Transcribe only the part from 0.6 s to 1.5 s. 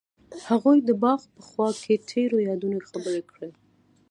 د باغ په